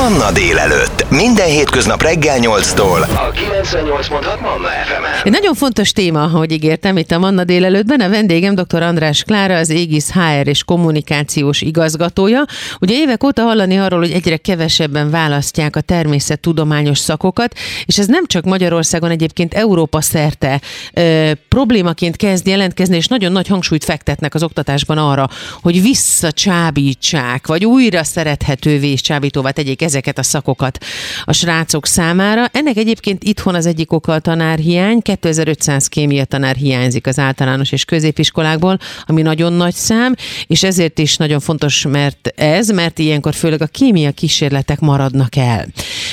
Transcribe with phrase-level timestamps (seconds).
[0.00, 1.10] Manna délelőtt.
[1.10, 3.00] Minden hétköznap reggel 8-tól.
[3.02, 8.08] A 98.6 Manna fm Egy nagyon fontos téma, ahogy ígértem itt a Manna délelőttben, a
[8.08, 8.82] vendégem dr.
[8.82, 12.44] András Klára, az Égis HR és kommunikációs igazgatója.
[12.80, 17.54] Ugye évek óta hallani arról, hogy egyre kevesebben választják a természettudományos szakokat,
[17.84, 20.60] és ez nem csak Magyarországon, egyébként Európa szerte
[20.92, 25.28] ö, problémaként kezd jelentkezni, és nagyon nagy hangsúlyt fektetnek az oktatásban arra,
[25.62, 30.78] hogy visszacsábítsák, vagy újra szerethetővé és csábítóvá tegyék ezeket a szakokat
[31.24, 32.46] a srácok számára.
[32.52, 35.02] Ennek egyébként itthon az egyik oka a tanárhiány.
[35.02, 40.14] 2500 kémia tanár hiányzik az általános és középiskolákból, ami nagyon nagy szám,
[40.46, 45.66] és ezért is nagyon fontos, mert ez, mert ilyenkor főleg a kémia kísérletek maradnak el.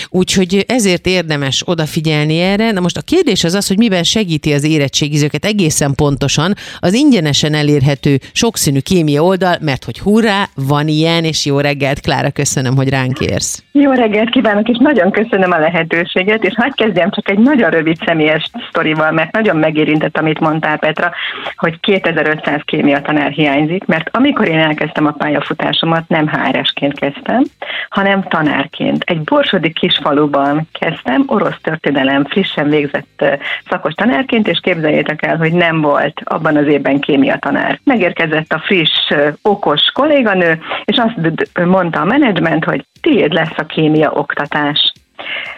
[0.09, 2.71] Úgyhogy ezért érdemes odafigyelni erre.
[2.71, 7.53] Na most a kérdés az az, hogy miben segíti az érettségizőket egészen pontosan az ingyenesen
[7.53, 12.89] elérhető sokszínű kémia oldal, mert hogy hurrá, van ilyen, és jó reggelt, Klára, köszönöm, hogy
[12.89, 13.66] ránk érsz.
[13.71, 17.97] Jó reggelt kívánok, és nagyon köszönöm a lehetőséget, és hagyd kezdjem csak egy nagyon rövid
[18.05, 21.11] személyes sztorival, mert nagyon megérintett, amit mondtál Petra,
[21.55, 27.43] hogy 2500 kémia tanár hiányzik, mert amikor én elkezdtem a pályafutásomat, nem HRS-ként kezdtem,
[27.89, 29.03] hanem tanárként.
[29.03, 33.25] Egy borsodi kisfaluban kezdtem, orosz történelem frissen végzett
[33.69, 37.79] szakos tanárként, és képzeljétek el, hogy nem volt abban az évben kémia tanár.
[37.83, 44.11] Megérkezett a friss, okos kolléganő, és azt mondta a menedzsment, hogy tiéd lesz a kémia
[44.11, 44.91] oktatás.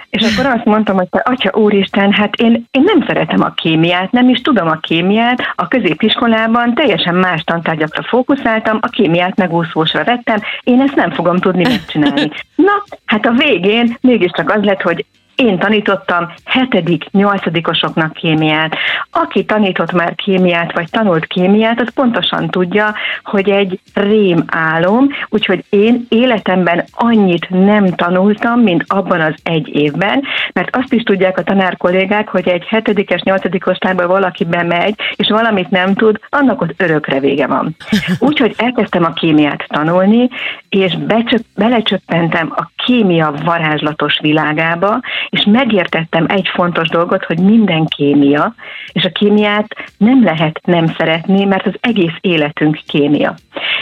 [0.09, 4.11] És akkor azt mondtam, hogy te, atya úristen, hát én, én nem szeretem a kémiát,
[4.11, 10.39] nem is tudom a kémiát, a középiskolában teljesen más tantárgyakra fókuszáltam, a kémiát megúszósra vettem,
[10.63, 12.31] én ezt nem fogom tudni megcsinálni.
[12.55, 15.05] Na, hát a végén mégiscsak az lett, hogy
[15.39, 18.75] én tanítottam hetedik, nyolcadikosoknak kémiát.
[19.11, 25.63] Aki tanított már kémiát, vagy tanult kémiát, az pontosan tudja, hogy egy rém álom, úgyhogy
[25.69, 30.23] én életemben annyit nem tanultam, mint abban az egy évben,
[30.53, 35.27] mert azt is tudják a tanár kollégák, hogy egy hetedikes, nyolcadikos tárba valaki bemegy, és
[35.29, 37.75] valamit nem tud, annak ott örökre vége van.
[38.19, 40.29] Úgyhogy elkezdtem a kémiát tanulni,
[40.69, 44.99] és becsöp, belecsöppentem a kémia varázslatos világába,
[45.29, 48.53] és megértettem egy fontos dolgot, hogy minden kémia,
[48.91, 53.35] és a kémiát nem lehet nem szeretni, mert az egész életünk kémia.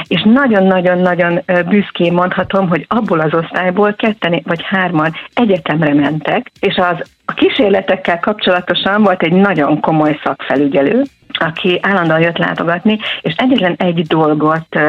[0.07, 7.11] És nagyon-nagyon-nagyon büszkén mondhatom, hogy abból az osztályból ketten vagy hárman egyetemre mentek, és az
[7.25, 14.01] a kísérletekkel kapcsolatosan volt egy nagyon komoly szakfelügyelő, aki állandóan jött látogatni, és egyetlen egy
[14.01, 14.79] dolgot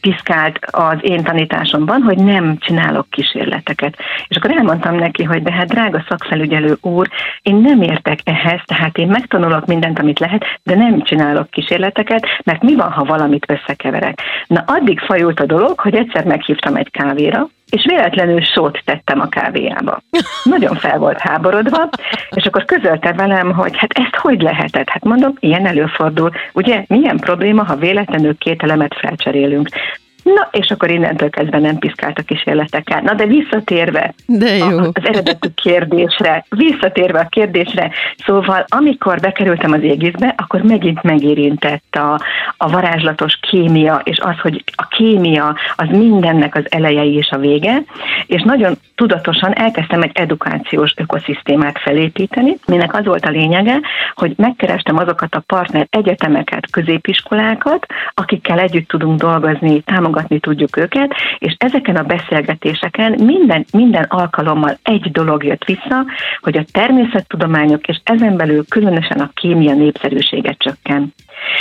[0.00, 3.96] piszkált az én tanításomban, hogy nem csinálok kísérleteket.
[4.28, 7.08] És akkor elmondtam neki, hogy de hát drága szakfelügyelő úr,
[7.42, 12.62] én nem értek ehhez, tehát én megtanulok mindent, amit lehet, de nem csinálok kísérleteket, mert
[12.62, 14.20] mi van, ha valamit összekeverek.
[14.46, 19.28] Na addig fajult a dolog, hogy egyszer meghívtam egy kávéra, és véletlenül sót tettem a
[19.28, 20.02] kávéjába.
[20.42, 21.88] Nagyon fel volt háborodva,
[22.30, 24.88] és akkor közölte velem, hogy hát ezt hogy lehetett?
[24.88, 26.30] Hát mondom, ilyen előfordul.
[26.52, 29.68] Ugye milyen probléma, ha véletlenül két elemet felcserélünk?
[30.22, 33.00] Na, és akkor innentől kezdve nem piszkált a kísérletekkel.
[33.00, 34.78] Na, de visszatérve de jó.
[34.78, 37.90] A, az eredeti kérdésre, visszatérve a kérdésre,
[38.26, 42.20] szóval amikor bekerültem az égiszbe, akkor megint megérintett a,
[42.56, 47.82] a varázslatos kémia, és az, hogy a kémia az mindennek az eleje és a vége,
[48.26, 53.80] és nagyon tudatosan elkezdtem egy edukációs ökoszisztémát felépíteni, minek az volt a lényege,
[54.14, 60.09] hogy megkerestem azokat a partner egyetemeket, középiskolákat, akikkel együtt tudunk dolgozni, támogatni
[60.40, 66.04] tudjuk őket, és ezeken a beszélgetéseken minden, minden alkalommal egy dolog jött vissza,
[66.40, 71.14] hogy a természettudományok és ezen belül különösen a kémia népszerűsége csökken.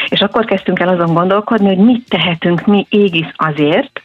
[0.09, 4.01] És akkor kezdtünk el azon gondolkodni, hogy mit tehetünk mi égisz azért,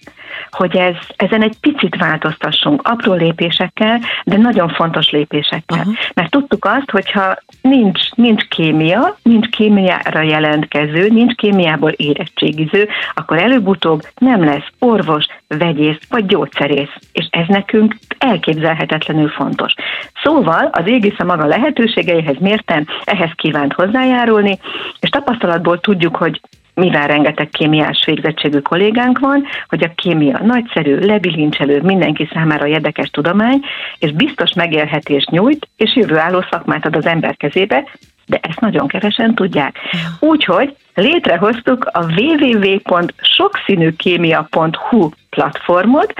[0.54, 5.78] hogy ez, ezen egy picit változtassunk, apró lépésekkel, de nagyon fontos lépésekkel.
[5.78, 5.94] Uh-huh.
[6.14, 14.00] Mert tudtuk azt, hogyha nincs, nincs kémia, nincs kémiára jelentkező, nincs kémiából érettségiző, akkor előbb-utóbb
[14.18, 16.90] nem lesz orvos, vegyész vagy gyógyszerész.
[17.12, 19.74] És ez nekünk elképzelhetetlenül fontos.
[20.22, 24.58] Szóval az égisze maga lehetőségeihez mérten ehhez kívánt hozzájárulni,
[25.00, 26.40] és tapasztalatból tudjuk, hogy
[26.74, 33.60] mivel rengeteg kémiás végzettségű kollégánk van, hogy a kémia nagyszerű, lebilincselő, mindenki számára érdekes tudomány,
[33.98, 37.84] és biztos megélhetést nyújt, és jövőálló szakmát ad az ember kezébe,
[38.26, 39.78] de ezt nagyon kevesen tudják.
[40.20, 46.12] Úgyhogy létrehoztuk a www.sokszínűkémia.hu platformot,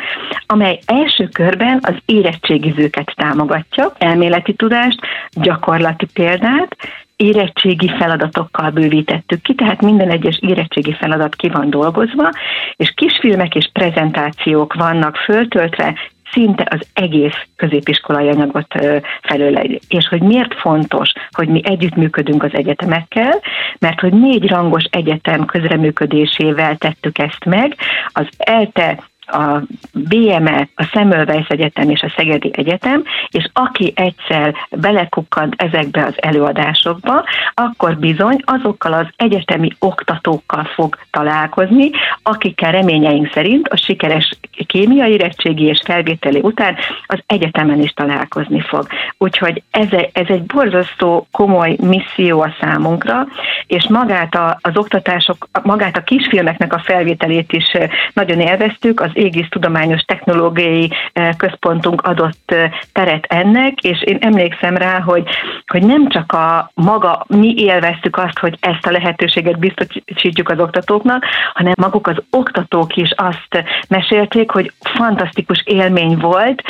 [0.46, 6.76] amely első körben az érettségizőket támogatja, elméleti tudást, gyakorlati példát,
[7.16, 12.30] érettségi feladatokkal bővítettük ki, tehát minden egyes érettségi feladat ki van dolgozva,
[12.76, 15.94] és kisfilmek és prezentációk vannak föltöltve
[16.34, 18.74] szinte az egész középiskolai anyagot
[19.22, 19.80] felöleli.
[19.88, 23.40] És hogy miért fontos, hogy mi együttműködünk az egyetemekkel,
[23.78, 27.76] mert hogy négy rangos egyetem közreműködésével tettük ezt meg,
[28.12, 29.62] az ELTE a
[29.92, 37.24] BME, a Semmelweis Egyetem és a Szegedi Egyetem, és aki egyszer belekukkant ezekbe az előadásokba,
[37.54, 41.90] akkor bizony azokkal az egyetemi oktatókkal fog találkozni,
[42.22, 48.86] akikkel reményeink szerint a sikeres kémiai érettségi és felvételi után az egyetemen is találkozni fog.
[49.18, 53.26] Úgyhogy ez, ez egy borzasztó komoly misszió a számunkra,
[53.66, 57.72] és magát a, az oktatások, magát a kisfilmeknek a felvételét is
[58.12, 64.76] nagyon élveztük, az Égisz Tudományos Technológiai eh, Központunk adott eh, teret ennek, és én emlékszem
[64.76, 65.24] rá, hogy,
[65.66, 71.24] hogy nem csak a maga, mi élveztük azt, hogy ezt a lehetőséget biztosítjuk az oktatóknak,
[71.54, 76.62] hanem maguk az oktatók is azt mesélték, hogy fantasztikus élmény volt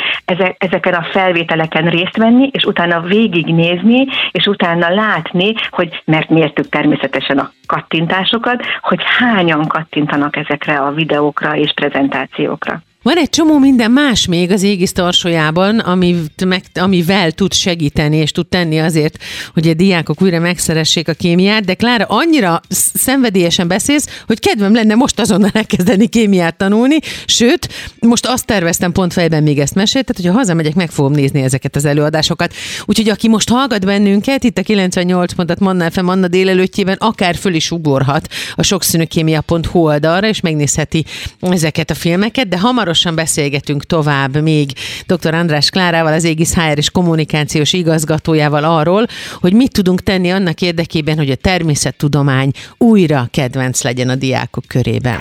[0.57, 7.37] ezeken a felvételeken részt venni, és utána végignézni, és utána látni, hogy mert mértük természetesen
[7.37, 12.83] a kattintásokat, hogy hányan kattintanak ezekre a videókra és prezentációkra reakciókra.
[13.05, 18.31] Van egy csomó minden más még az égisz tarsójában, amit meg, amivel tud segíteni és
[18.31, 19.17] tud tenni azért,
[19.53, 22.61] hogy a diákok újra megszeressék a kémiát, de Klára, annyira
[22.93, 27.69] szenvedélyesen beszélsz, hogy kedvem lenne most azonnal elkezdeni kémiát tanulni, sőt,
[27.99, 31.75] most azt terveztem pont fejben még ezt mesélt, tehát hogyha hazamegyek, meg fogom nézni ezeket
[31.75, 32.53] az előadásokat.
[32.85, 37.53] Úgyhogy aki most hallgat bennünket, itt a 98 pontat Manna FM Manna délelőttjében, akár föl
[37.53, 41.05] is ugorhat a sokszínűkémia.hu oldalra, és megnézheti
[41.39, 44.71] ezeket a filmeket, de hamarosan hamarosan beszélgetünk tovább még
[45.05, 45.33] dr.
[45.33, 49.05] András Klárával, az Égis HR és kommunikációs igazgatójával arról,
[49.41, 55.17] hogy mit tudunk tenni annak érdekében, hogy a természettudomány újra kedvenc legyen a diákok körében.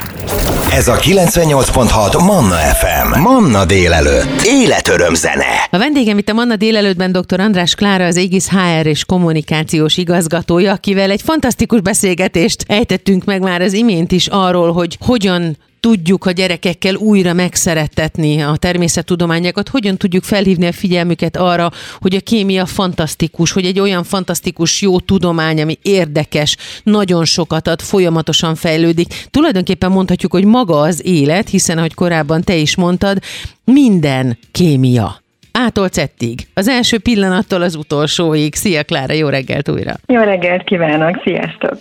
[0.71, 3.21] Ez a 98.6 Manna FM.
[3.21, 4.43] Manna délelőtt.
[4.44, 5.69] Életöröm zene.
[5.71, 7.41] A vendégem itt a Manna délelőttben dr.
[7.41, 13.61] András Klára, az Égis HR és kommunikációs igazgatója, akivel egy fantasztikus beszélgetést ejtettünk meg már
[13.61, 20.25] az imént is arról, hogy hogyan tudjuk a gyerekekkel újra megszerettetni a természettudományokat, hogyan tudjuk
[20.25, 25.78] felhívni a figyelmüket arra, hogy a kémia fantasztikus, hogy egy olyan fantasztikus jó tudomány, ami
[25.82, 29.26] érdekes, nagyon sokat ad, folyamatosan fejlődik.
[29.31, 33.19] Tulajdonképpen mondhatjuk, hogy maga az élet, hiszen ahogy korábban te is mondtad,
[33.64, 35.24] minden kémia.
[35.58, 36.46] Ától cettig.
[36.54, 38.54] Az első pillanattól az utolsóig.
[38.54, 39.92] Szia Klára, jó reggelt újra!
[40.06, 41.76] Jó reggelt kívánok, sziasztok!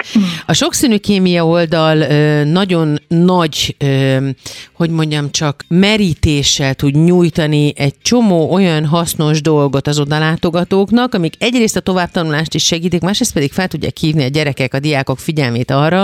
[0.45, 1.95] A sokszínű kémia oldal
[2.43, 3.75] nagyon nagy,
[4.73, 11.75] hogy mondjam csak, merítéssel tud nyújtani egy csomó olyan hasznos dolgot az odalátogatóknak, amik egyrészt
[11.75, 16.01] a továbbtanulást is segítik, másrészt pedig fel tudják hívni a gyerekek, a diákok figyelmét arra,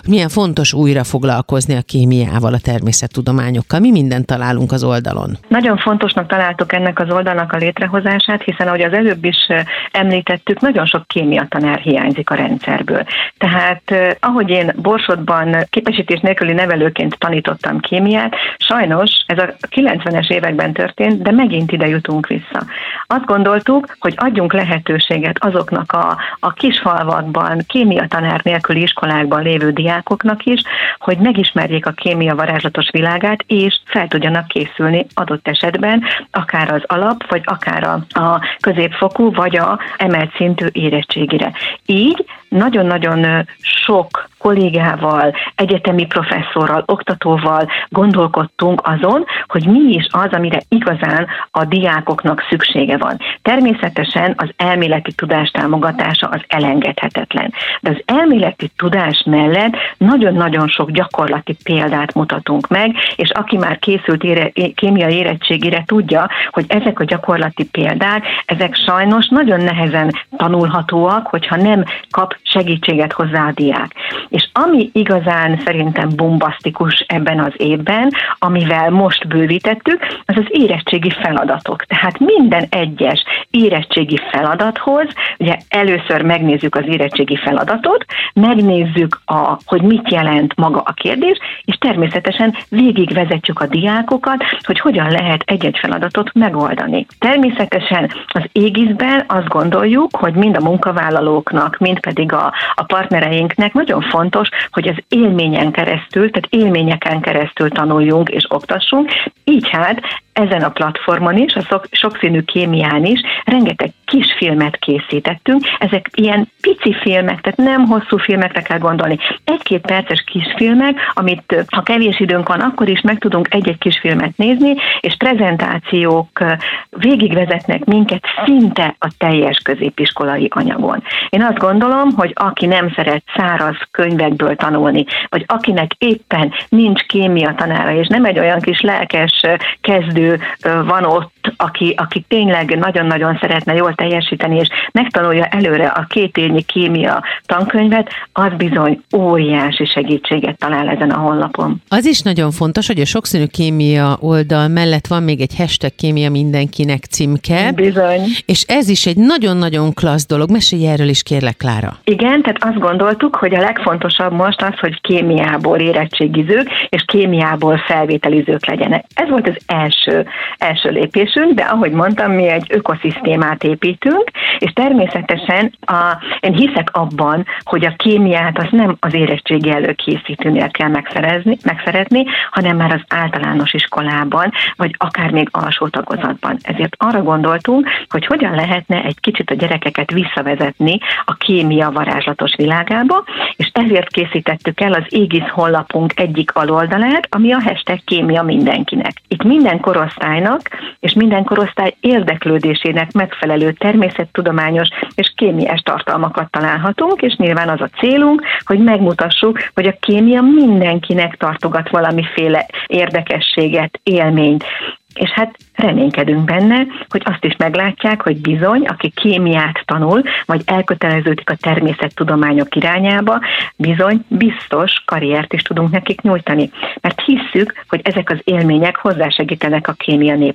[0.00, 3.80] hogy milyen fontos újra foglalkozni a kémiával, a természettudományokkal.
[3.80, 5.38] Mi mindent találunk az oldalon?
[5.48, 9.46] Nagyon fontosnak találtuk ennek az oldalnak a létrehozását, hiszen ahogy az előbb is
[9.90, 13.04] említettük, nagyon sok kémia tanár hiányzik a rendszerből.
[13.38, 13.82] Tehát
[14.20, 21.30] ahogy én Borsodban képesítés nélküli nevelőként tanítottam kémiát, sajnos ez a 90-es években történt, de
[21.30, 22.64] megint ide jutunk vissza.
[23.06, 30.44] Azt gondoltuk, hogy adjunk lehetőséget azoknak a, a kisfalvakban, kémia tanár nélküli iskolákban lévő diákoknak
[30.44, 30.62] is,
[30.98, 37.01] hogy megismerjék a kémia varázslatos világát, és fel tudjanak készülni adott esetben, akár az alap,
[37.28, 41.52] vagy akár a, a középfokú, vagy a emelt szintű érettségire.
[41.86, 51.26] Így nagyon-nagyon sok kollégával, egyetemi professzorral, oktatóval gondolkodtunk azon, hogy mi is az, amire igazán
[51.50, 53.16] a diákoknak szüksége van.
[53.42, 57.52] Természetesen az elméleti tudás támogatása az elengedhetetlen.
[57.80, 64.22] De az elméleti tudás mellett nagyon-nagyon sok gyakorlati példát mutatunk meg, és aki már készült
[64.24, 71.56] ére, kémiai érettségére tudja, hogy ezek a gyakorlati példák, ezek sajnos nagyon nehezen tanulhatóak, hogyha
[71.56, 73.94] nem kap segítséget hozzá a diák.
[74.28, 81.84] És ami igazán szerintem bombasztikus ebben az évben, amivel most bővítettük, az az érettségi feladatok.
[81.84, 85.06] Tehát minden egyes érettségi feladathoz,
[85.38, 91.76] ugye először megnézzük az érettségi feladatot, megnézzük, a, hogy mit jelent maga a kérdés, és
[91.78, 97.06] természetesen végigvezetjük a diákokat, hogy hogyan lehet egy-egy feladatot megoldani.
[97.18, 104.00] Természetesen az égiszben azt gondoljuk, hogy mind a munkavállalóknak, mind pedig a, a partnereinknek nagyon
[104.00, 109.10] fontos, hogy az élményen keresztül, tehát élményeken keresztül tanuljunk és oktassunk,
[109.44, 110.00] így hát
[110.32, 115.62] ezen a platformon is, a sokszínű kémián is rengeteg kis filmet készítettünk.
[115.78, 119.18] Ezek ilyen pici filmek, tehát nem hosszú filmekre kell gondolni.
[119.44, 124.74] Egy-két perces kisfilmek, amit ha kevés időnk van, akkor is meg tudunk egy-egy kisfilmet nézni,
[125.00, 126.44] és prezentációk
[126.90, 131.02] végigvezetnek minket szinte a teljes középiskolai anyagon.
[131.28, 137.54] Én azt gondolom, hogy aki nem szeret száraz könyvekből tanulni, vagy akinek éppen nincs kémia
[137.54, 139.40] tanára, és nem egy olyan kis lelkes
[139.80, 140.21] kezdő
[140.62, 146.62] van ott, aki, aki tényleg nagyon-nagyon szeretne jól teljesíteni, és megtanulja előre a két évnyi
[146.62, 151.82] kémia tankönyvet, az bizony óriási segítséget talál ezen a honlapon.
[151.88, 156.30] Az is nagyon fontos, hogy a sokszínű kémia oldal mellett van még egy hashtag kémia
[156.30, 157.72] mindenkinek címke.
[157.72, 158.20] Bizony.
[158.46, 160.50] És ez is egy nagyon-nagyon klassz dolog.
[160.50, 161.96] Mesélj erről is kérlek, Klára.
[162.04, 168.66] Igen, tehát azt gondoltuk, hogy a legfontosabb most az, hogy kémiából érettségizők és kémiából felvételizők
[168.66, 169.04] legyenek.
[169.14, 170.11] Ez volt az első,
[170.58, 177.46] első lépésünk, de ahogy mondtam, mi egy ökoszisztémát építünk, és természetesen a, én hiszek abban,
[177.62, 183.72] hogy a kémiát az nem az érettségi előkészítőnél kell megszerezni, megszeretni, hanem már az általános
[183.72, 186.56] iskolában, vagy akár még alsó tagozatban.
[186.62, 193.24] Ezért arra gondoltunk, hogy hogyan lehetne egy kicsit a gyerekeket visszavezetni a kémia varázslatos világába,
[193.56, 199.12] és ezért készítettük el az Égis honlapunk egyik aloldalát, ami a hashtag kémia mindenkinek.
[199.28, 200.60] Itt minden korosztálynak
[201.00, 208.42] és minden korosztály érdeklődésének megfelelő természettudományos és kémiás tartalmakat találhatunk, és nyilván az a célunk,
[208.64, 214.64] hogy megmutassuk, hogy a kémia mindenkinek tartogat valamiféle érdekességet, élményt.
[215.14, 221.50] És hát reménykedünk benne, hogy azt is meglátják, hogy bizony, aki kémiát tanul, vagy elköteleződik
[221.50, 223.40] a természettudományok irányába,
[223.76, 226.70] bizony biztos karriert is tudunk nekik nyújtani.
[227.00, 230.52] Mert hisszük, hogy ezek az élmények hozzásegítenek a kémia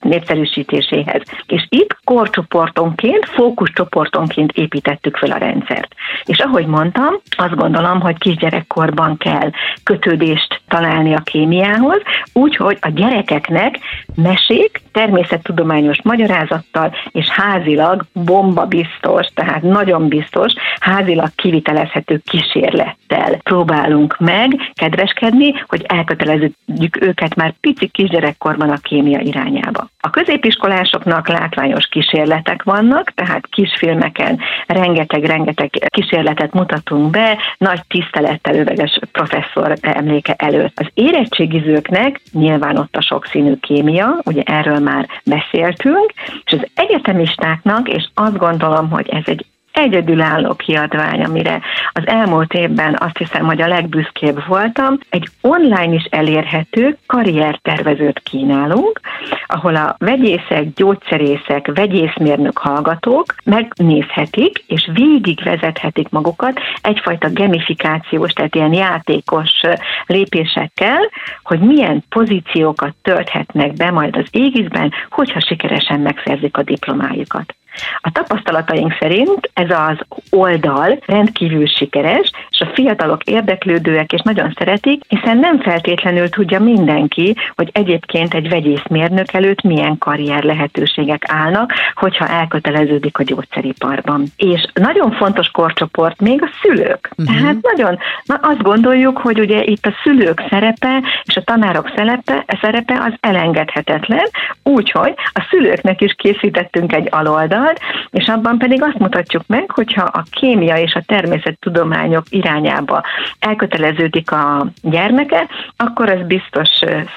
[0.00, 1.22] népszerűsítéséhez.
[1.46, 5.94] És itt korcsoportonként, fókuszcsoportonként építettük fel a rendszert.
[6.24, 9.50] És ahogy mondtam, azt gondolom, hogy kisgyerekkorban kell
[9.82, 13.82] kötődést találni a kémiához, úgyhogy a gyerekeknek back
[14.22, 24.72] mesék, természettudományos magyarázattal és házilag bomba biztos, tehát nagyon biztos, házilag kivitelezhető kísérlettel próbálunk meg
[24.74, 29.88] kedveskedni, hogy elköteleződjük őket már pici kisgyerekkorban a kémia irányába.
[30.00, 39.76] A középiskolásoknak látványos kísérletek vannak, tehát kisfilmeken rengeteg-rengeteg kísérletet mutatunk be, nagy tisztelettel öveges professzor
[39.80, 40.80] emléke előtt.
[40.80, 46.12] Az érettségizőknek nyilván ott a sokszínű kémia, ugye erről már beszéltünk,
[46.44, 49.46] és az egyetemistáknak, és azt gondolom, hogy ez egy
[49.78, 51.60] egyedülálló kiadvány, amire
[51.92, 54.98] az elmúlt évben azt hiszem, hogy a legbüszkébb voltam.
[55.10, 59.00] Egy online is elérhető karriertervezőt kínálunk,
[59.46, 69.60] ahol a vegyészek, gyógyszerészek, vegyészmérnök hallgatók megnézhetik, és végigvezethetik magukat egyfajta gamifikációs, tehát ilyen játékos
[70.06, 71.10] lépésekkel,
[71.42, 77.54] hogy milyen pozíciókat tölthetnek be majd az égiszben, hogyha sikeresen megszerzik a diplomájukat.
[78.00, 79.98] A tapasztalataink szerint ez az
[80.30, 87.36] oldal rendkívül sikeres, és a fiatalok érdeklődőek és nagyon szeretik, hiszen nem feltétlenül tudja mindenki,
[87.56, 94.26] hogy egyébként egy vegyészmérnök előtt milyen karrier lehetőségek állnak, hogyha elköteleződik a gyógyszeriparban.
[94.36, 97.10] És nagyon fontos korcsoport még a szülők.
[97.16, 97.36] Uh-huh.
[97.36, 102.44] Tehát nagyon, na azt gondoljuk, hogy ugye itt a szülők szerepe és a tanárok szerepe,
[102.60, 104.26] szerepe az elengedhetetlen,
[104.62, 110.02] úgyhogy a szülőknek is készítettünk egy aloldal, oldalt, és abban pedig azt mutatjuk meg, hogyha
[110.02, 113.02] a kémia és a természettudományok irányába
[113.38, 116.68] elköteleződik a gyermeke, akkor az biztos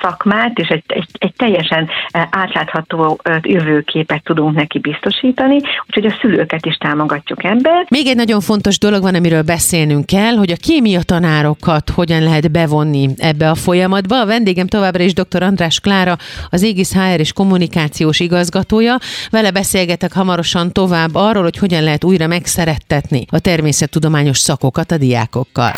[0.02, 1.90] szakmát és egy, egy, egy teljesen
[2.30, 7.86] átlátható jövőképet tudunk neki biztosítani, úgyhogy a szülőket is támogatjuk ebben.
[7.90, 12.52] Még egy nagyon fontos dolog van, amiről beszélnünk kell, hogy a kémia tanárokat hogyan lehet
[12.52, 14.20] bevonni ebbe a folyamatba.
[14.20, 15.44] A vendégem továbbra is dr.
[15.44, 16.16] András Klára,
[16.50, 18.98] az Égis HR és kommunikációs igazgatója.
[19.30, 24.98] Vele beszélgetek hamarosan hamarosan tovább arról, hogy hogyan lehet újra megszerettetni a természettudományos szakokat a
[24.98, 25.74] diákokkal.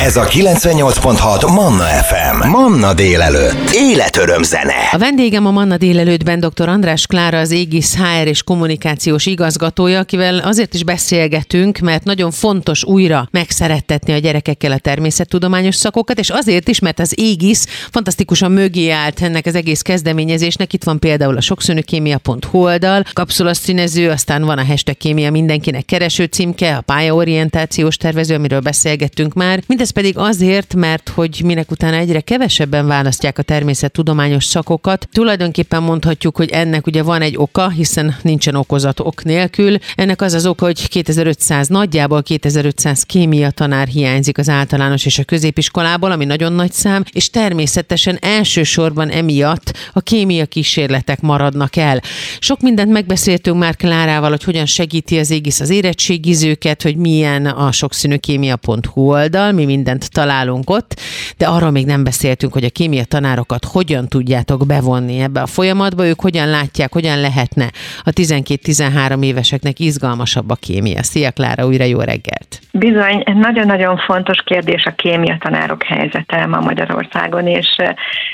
[0.00, 2.48] Ez a 98.6 Manna FM.
[2.48, 3.70] Manna délelőtt.
[3.72, 4.74] Életöröm zene.
[4.92, 6.68] A vendégem a Manna délelőttben dr.
[6.68, 12.84] András Klára, az Égis HR és kommunikációs igazgatója, akivel azért is beszélgetünk, mert nagyon fontos
[12.84, 17.58] újra megszerettetni a gyerekekkel a természettudományos szakokat, és azért is, mert az Égis
[17.90, 20.72] fantasztikusan mögé állt ennek az egész kezdeményezésnek.
[20.72, 26.76] Itt van például a sokszínűkémia.hu oldal, kapszulaszínező, aztán van a hashtag kémia mindenkinek kereső címke,
[26.76, 29.62] a pályaorientációs tervező, amiről beszélgettünk már.
[29.66, 35.08] Mind Mindez pedig azért, mert hogy minek utána egyre kevesebben választják a természettudományos szakokat.
[35.12, 39.76] Tulajdonképpen mondhatjuk, hogy ennek ugye van egy oka, hiszen nincsen okozat ok nélkül.
[39.94, 45.24] Ennek az az oka, hogy 2500, nagyjából 2500 kémia tanár hiányzik az általános és a
[45.24, 52.00] középiskolából, ami nagyon nagy szám, és természetesen elsősorban emiatt a kémia kísérletek maradnak el.
[52.38, 57.72] Sok mindent megbeszéltünk már Klárával, hogy hogyan segíti az égisz az érettségizőket, hogy milyen a
[57.72, 61.00] sokszínűkémia.hu oldal, mi mindent találunk ott,
[61.38, 66.06] de arról még nem beszéltünk, hogy a kémia tanárokat hogyan tudjátok bevonni ebbe a folyamatba,
[66.06, 67.70] ők hogyan látják, hogyan lehetne
[68.04, 71.02] a 12-13 éveseknek izgalmasabb a kémia.
[71.02, 72.60] Szia Klára, újra jó reggelt!
[72.72, 77.76] Bizony, nagyon-nagyon fontos kérdés a kémia tanárok helyzete ma Magyarországon, és,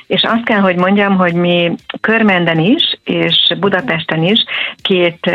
[0.07, 4.45] és azt kell, hogy mondjam, hogy mi Körmenden is, és Budapesten is
[4.83, 5.31] két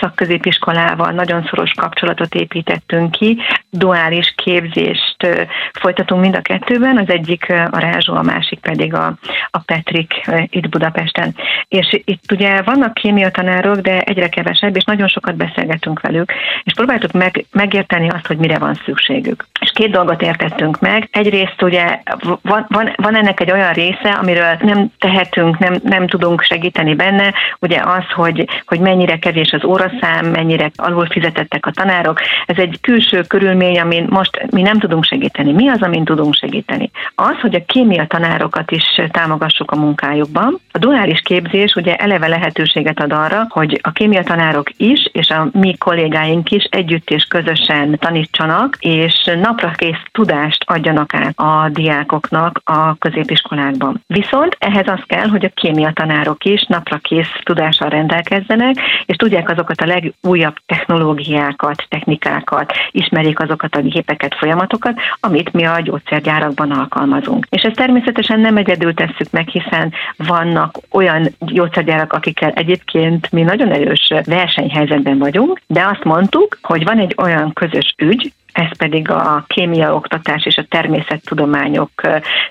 [0.00, 3.38] szakközépiskolával nagyon szoros kapcsolatot építettünk ki,
[3.70, 5.26] duális képzést
[5.72, 9.14] folytatunk mind a kettőben, az egyik a Rázsó, a másik pedig a,
[9.50, 11.34] a Petrik itt Budapesten.
[11.68, 16.32] És itt ugye vannak kémia tanárok, de egyre kevesebb, és nagyon sokat beszélgetünk velük,
[16.64, 19.46] és próbáltuk meg, megérteni azt, hogy mire van szükségük.
[19.60, 21.08] És két dolgot értettünk meg.
[21.12, 22.00] Egyrészt ugye
[22.42, 27.32] van, van, van ennek egy olyan része, amiről nem tehetünk, nem, nem tudunk segíteni benne,
[27.58, 32.20] ugye az, hogy, hogy mennyire kevés az óraszám, mennyire alul fizetettek a tanárok.
[32.46, 35.52] Ez egy külső körülmény, amin most mi nem tudunk segíteni.
[35.52, 36.90] Mi az, amin tudunk segíteni?
[37.14, 40.60] Az, hogy a kémia tanárokat is támogassuk a munkájukban.
[40.72, 45.48] A duális képzés ugye eleve lehetőséget ad arra, hogy a kémia tanárok is, és a
[45.52, 52.60] mi kollégáink is együtt és közösen tanítsanak, és napra kész tudást adjanak át a diákoknak
[52.64, 54.02] a középiskolákban.
[54.06, 58.74] Viszont ehhez az kell, hogy a kémia tanárok is napra kész tudással rendelkezzenek,
[59.06, 65.80] és tudják azokat a legújabb technológiákat, technikákat, ismerjék azokat a gépeket, folyamatokat, amit mi a
[65.80, 67.46] gyógyszergyárakban alkalmazunk.
[67.50, 73.70] És ezt természetesen nem egyedül tesszük meg, hiszen vannak olyan gyógyszergyárak, akikkel egyébként mi nagyon
[73.72, 79.44] erős versenyhelyzetben vagyunk, de azt mondtuk, hogy van egy olyan közös ügy, ez pedig a
[79.46, 81.90] kémia oktatás és a természettudományok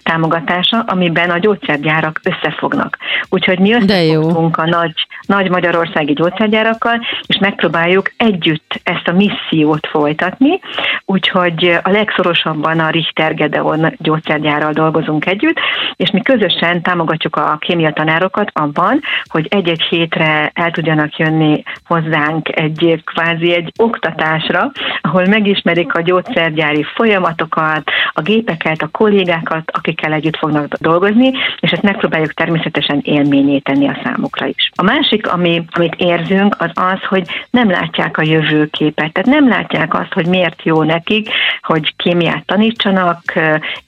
[0.04, 2.98] támogatása, amiben a gyógyszergyárak összefognak.
[3.30, 10.60] Úgyhogy mi összefogtunk a nagy, nagy magyarországi gyógyszergyárakkal, és megpróbáljuk együtt ezt a missziót folytatni,
[11.06, 15.58] úgyhogy a legszorosabban a Richter Gedeon gyógyszergyárral dolgozunk együtt,
[15.96, 22.60] és mi közösen támogatjuk a kémia tanárokat abban, hogy egy-egy hétre el tudjanak jönni hozzánk
[22.60, 30.38] egy kvázi egy oktatásra, ahol megismerik a gyógyszergyári folyamatokat, a gépeket, a kollégákat, akikkel együtt
[30.38, 34.72] fognak dolgozni, és ezt megpróbáljuk természetesen élményé tenni a számukra is.
[34.76, 39.94] A másik, ami, amit érzünk, az az, hogy nem látják a jövőképet, tehát nem látják
[39.94, 41.30] azt, hogy miért jó nekik,
[41.62, 43.22] hogy kémiát tanítsanak,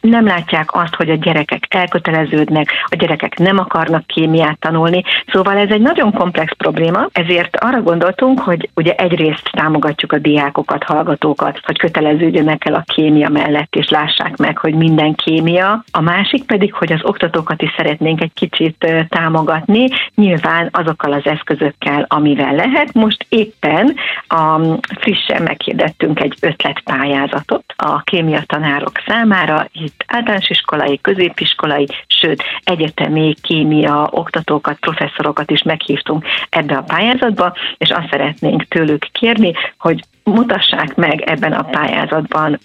[0.01, 5.69] nem látják azt, hogy a gyerekek elköteleződnek, a gyerekek nem akarnak kémiát tanulni, szóval ez
[5.69, 11.77] egy nagyon komplex probléma, ezért arra gondoltunk, hogy ugye egyrészt támogatjuk a diákokat, hallgatókat, hogy
[11.87, 15.83] köteleződjenek el a kémia mellett, és lássák meg, hogy minden kémia.
[15.91, 22.05] A másik pedig, hogy az oktatókat is szeretnénk egy kicsit támogatni, nyilván azokkal az eszközökkel,
[22.07, 22.93] amivel lehet.
[22.93, 23.95] Most éppen
[24.27, 24.61] a
[24.99, 34.07] frissen meghirdettünk egy ötletpályázatot a kémia tanárok számára, itt általános iskolai, középiskolai, sőt egyetemi kémia
[34.11, 41.21] oktatókat, professzorokat is meghívtunk ebbe a pályázatba, és azt szeretnénk tőlük kérni, hogy mutassák meg
[41.21, 42.59] ebben a pályázatban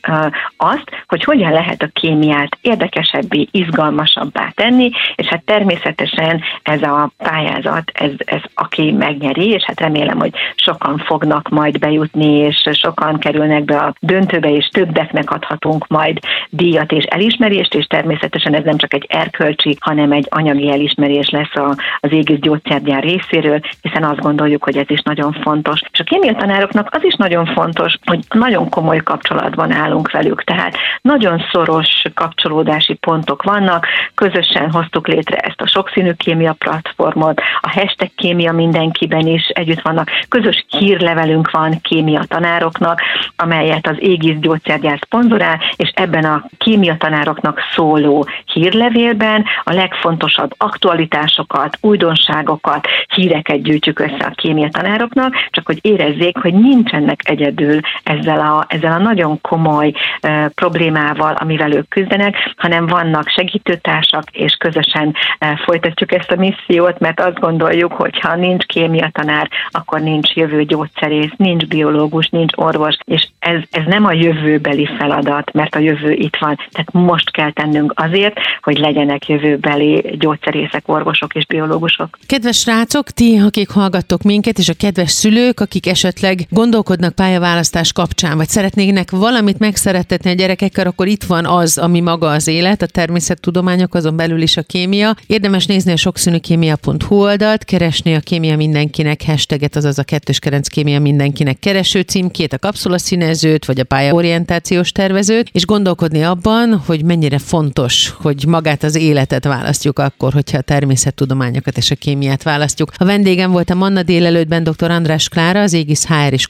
[0.56, 7.90] azt, hogy hogyan lehet a kémiát érdekesebbé, izgalmasabbá tenni, és hát természetesen ez a pályázat,
[7.94, 13.64] ez, ez aki megnyeri, és hát remélem, hogy sokan fognak majd bejutni, és sokan kerülnek
[13.64, 18.94] be a döntőbe, és többeknek adhatunk majd díjat és elismerést, és természetesen ez nem csak
[18.94, 24.64] egy erkölcsi, hanem egy anyagi elismerés lesz a, az égész gyógyszergyár részéről, hiszen azt gondoljuk,
[24.64, 25.80] hogy ez is nagyon fontos.
[25.90, 30.76] És a kémia tanároknak az is nagyon fontos, hogy nagyon komoly kapcsolatban állunk velük, tehát
[31.02, 38.10] nagyon szoros kapcsolódási pontok vannak, közösen hoztuk létre ezt a sokszínű kémia platformot, a hashtag
[38.16, 43.00] kémia mindenkiben is együtt vannak, közös hírlevelünk van kémia tanároknak,
[43.36, 51.78] amelyet az Égis gyógyszergyár szponzorál, és ebben a kémia tanároknak szóló hírlevélben a legfontosabb aktualitásokat,
[51.80, 58.40] újdonságokat, híreket gyűjtjük össze a kémia tanároknak, csak hogy érezzék, hogy nincsenek egy egyedül ezzel
[58.40, 65.06] a, ezzel a nagyon komoly uh, problémával, amivel ők küzdenek, hanem vannak segítőtársak, és közösen
[65.40, 70.34] uh, folytatjuk ezt a missziót, mert azt gondoljuk, hogy ha nincs kémia tanár, akkor nincs
[70.34, 75.78] jövő gyógyszerész, nincs biológus, nincs orvos, és ez, ez nem a jövőbeli feladat, mert a
[75.78, 76.56] jövő itt van.
[76.70, 82.18] Tehát most kell tennünk azért, hogy legyenek jövőbeli gyógyszerészek, orvosok és biológusok.
[82.26, 88.36] Kedves srácok, ti, akik hallgattok minket, és a kedves szülők, akik esetleg gondolkodnak pályaválasztás kapcsán,
[88.36, 92.86] vagy szeretnének valamit megszerettetni a gyerekekkel, akkor itt van az, ami maga az élet, a
[92.86, 95.16] természettudományok, azon belül is a kémia.
[95.26, 101.00] Érdemes nézni a sokszínűkémia.hu oldalt, keresni a kémia mindenkinek hashtaget, azaz a kettős kerenc kémia
[101.00, 107.38] mindenkinek kereső címkét, a kapszula színezőt, vagy a pályaorientációs tervezőt, és gondolkodni abban, hogy mennyire
[107.38, 112.92] fontos, hogy magát az életet választjuk akkor, hogyha a természettudományokat és a kémiát választjuk.
[112.96, 114.90] A vendégem volt a Manna délelőttben dr.
[114.90, 116.46] András Klára, az Égis HR és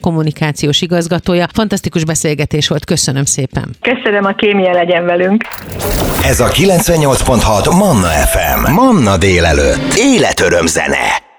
[0.63, 1.47] kommunikációs igazgatója.
[1.53, 3.75] Fantasztikus beszélgetés volt, köszönöm szépen.
[3.81, 5.43] Köszönöm, a kémia legyen velünk.
[6.23, 8.71] Ez a 98.6 Manna FM.
[8.71, 9.93] Manna délelőtt.
[9.97, 11.32] Életöröm zene.